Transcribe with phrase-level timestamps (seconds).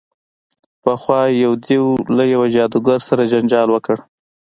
[0.83, 1.85] پخوا یو دیو
[2.17, 3.97] له یوه جادوګر سره جنجال وکړ.